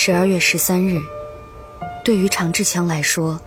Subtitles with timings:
[0.00, 0.96] 十二月十三日，
[2.04, 3.40] 对于常志强来说，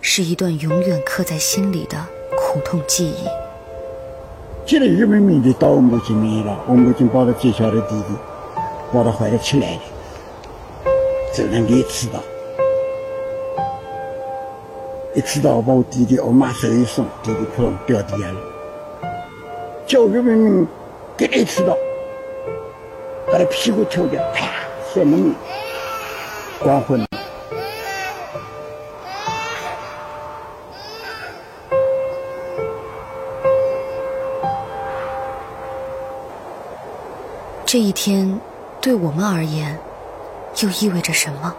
[0.00, 1.98] 是一段永远刻在心里的
[2.34, 3.26] 苦痛记忆。
[4.64, 8.14] 接了日本兵的到我母亲面了，我母亲抱着最小的弟弟，
[8.90, 9.80] 抱到怀里起来了，
[11.34, 12.18] 只能给吃到。
[15.14, 18.40] 一吃到，把我弟弟我妈手一松，弟弟扑通掉地下了，
[19.86, 20.66] 叫日本兵
[21.18, 21.76] 给他吃到，
[23.30, 24.48] 把他屁股抽掉，啪，
[24.94, 25.34] 摔门里，
[26.60, 27.06] 光昏了。
[37.64, 38.40] 这一天，
[38.80, 39.78] 对我们而言，
[40.62, 41.54] 又意味着什么？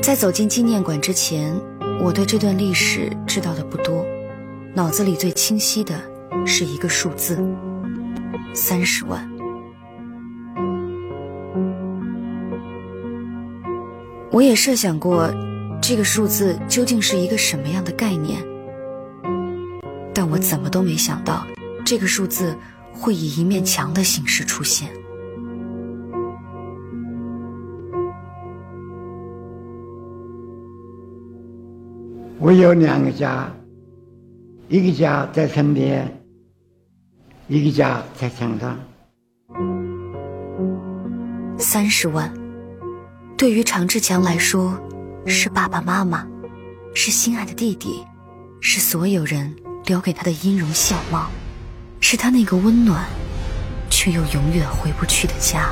[0.00, 1.52] 在走进纪念馆之前，
[2.00, 4.06] 我对这段历史知道的不多，
[4.72, 5.94] 脑子里最清晰的
[6.46, 7.36] 是一个数字：
[8.54, 9.28] 三十万。
[14.30, 15.28] 我也设想过，
[15.82, 18.40] 这个数字究竟是一个什么样的概念。
[20.12, 21.44] 但我怎么都没想到，
[21.84, 22.56] 这个数字
[22.92, 24.88] 会以一面墙的形式出现。
[32.38, 33.52] 我有两个家，
[34.68, 36.23] 一个家在身边，
[37.48, 38.76] 一个家才强大。
[41.58, 42.32] 三十万，
[43.36, 44.80] 对于常志强来说，
[45.26, 46.26] 是爸爸妈妈，
[46.94, 48.04] 是心爱的弟弟，
[48.60, 49.54] 是所有人。
[49.86, 51.28] 留给他的音容笑貌，
[52.00, 53.04] 是他那个温暖
[53.90, 55.68] 却又永远回不去的家。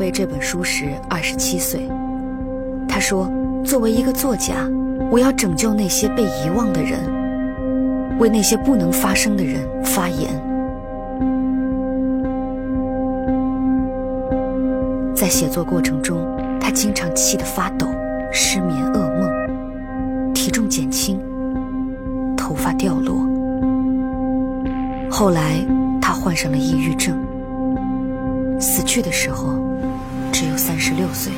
[0.00, 1.86] 备这本书时，二十七岁。
[2.88, 3.30] 他说。
[3.62, 4.66] 作为一个作家，
[5.10, 6.98] 我要拯救那些被遗忘的人，
[8.18, 10.30] 为那些不能发声的人发言。
[15.14, 16.26] 在写作过程中，
[16.58, 17.86] 他经常气得发抖，
[18.32, 21.20] 失眠、噩梦，体重减轻，
[22.34, 23.14] 头发掉落。
[25.10, 25.62] 后来，
[26.00, 27.14] 他患上了抑郁症，
[28.58, 29.52] 死去的时候
[30.40, 31.30] 只有三十六岁。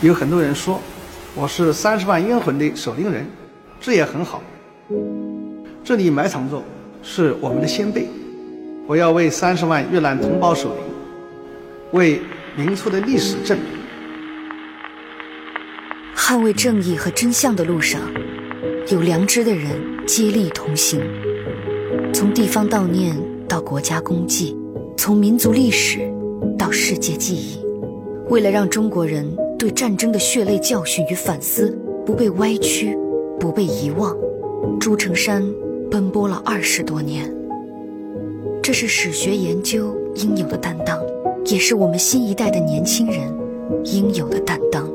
[0.00, 0.80] 有很多人说
[1.34, 3.26] 我是三十万冤魂的守灵人，
[3.80, 4.40] 这也很好。
[5.82, 6.62] 这里埋藏着
[7.02, 8.06] 是我们的先辈，
[8.86, 10.84] 我要为三十万越南同胞守灵，
[11.90, 12.22] 为
[12.54, 13.77] 民族的历史证明。
[16.28, 18.02] 捍卫正义和真相的路上，
[18.88, 21.00] 有良知的人接力同行。
[22.12, 23.16] 从地方悼念
[23.48, 24.54] 到国家公祭，
[24.94, 26.00] 从民族历史
[26.58, 27.58] 到世界记忆，
[28.28, 29.26] 为了让中国人。
[29.58, 32.96] 对战争的血泪教训与反思不被歪曲，
[33.40, 34.14] 不被遗忘，
[34.78, 35.42] 朱成山
[35.90, 37.34] 奔波了二十多年。
[38.62, 41.00] 这是史学研究应有的担当，
[41.46, 43.34] 也是我们新一代的年轻人
[43.84, 44.88] 应有的担当。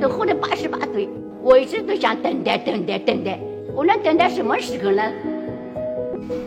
[0.00, 1.08] 都活了八十八岁，
[1.42, 3.38] 我一直都想等待、等待、等待。
[3.74, 5.02] 我能等待什么时候呢？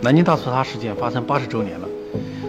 [0.01, 1.87] 南京大屠杀事件发生八十周年了，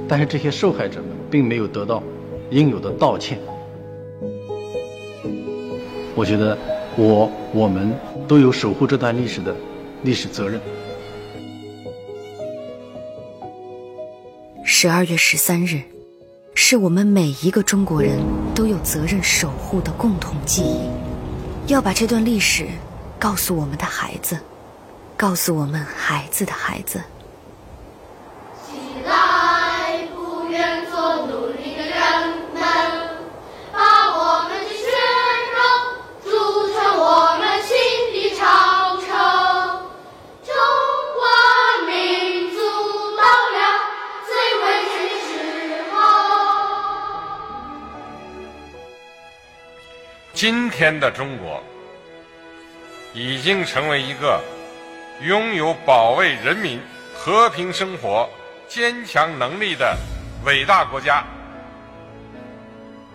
[0.09, 2.03] 但是这些受害者们并没有得到
[2.51, 3.39] 应有的道歉。
[6.15, 6.57] 我觉得，
[6.97, 7.93] 我、我们
[8.29, 9.55] 都有守护这段历史的
[10.03, 10.61] 历史责任。
[14.65, 15.92] 十二月十三日。
[16.73, 18.19] 是我们每一个中国人
[18.55, 20.89] 都有责任守护的共同记忆，
[21.71, 22.67] 要把这段历史
[23.19, 24.39] 告诉我们的孩子，
[25.15, 26.99] 告诉我们孩子的孩子。
[50.43, 51.63] 今天的中国
[53.15, 54.43] 已经成为一个
[55.21, 56.81] 拥有保卫人民
[57.15, 58.29] 和平生活、
[58.67, 59.97] 坚强能力的
[60.45, 61.23] 伟大国家。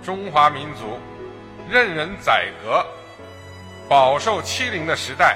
[0.02, 0.98] 中华民族
[1.70, 2.82] 任人宰割、
[3.90, 5.36] 饱受欺凌的时代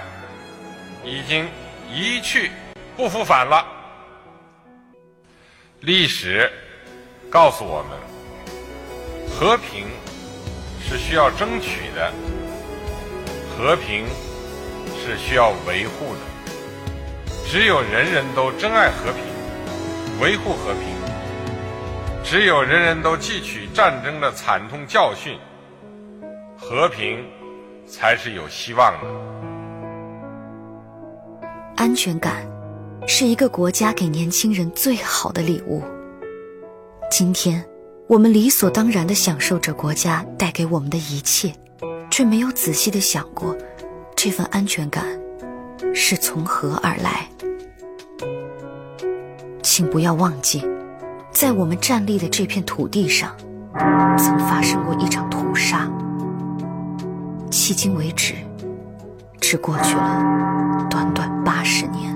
[1.04, 1.46] 已经
[1.94, 2.52] 一去
[2.96, 3.68] 不复返了。
[5.82, 6.50] 历史
[7.30, 8.00] 告诉我们，
[9.30, 9.88] 和平
[10.92, 12.12] 是需要争取的，
[13.50, 14.06] 和平
[15.00, 16.20] 是需要维护的。
[17.48, 19.24] 只有人人都珍爱和平，
[20.22, 20.84] 维护和平；
[22.26, 25.40] 只有人人都汲取战争的惨痛教训，
[26.58, 27.26] 和平
[27.88, 29.08] 才是有希望的。
[31.78, 32.46] 安全感
[33.08, 35.82] 是一个国家给年轻人最好的礼物。
[37.10, 37.66] 今天，
[38.12, 41.56] 我们理所当然的享受着国家带给我们的一切，
[42.10, 43.56] 却没有仔细的想过，
[44.18, 45.06] 这份安全感
[45.96, 47.26] 是从何而来。
[49.64, 50.62] 请不要忘记，
[51.32, 53.34] 在我们站立的这片土地上，
[54.18, 55.90] 曾发生过一场屠杀。
[57.50, 58.34] 迄今为止，
[59.40, 62.11] 只过去了短短八十年。